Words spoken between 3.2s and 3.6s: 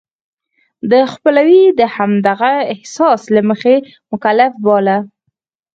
له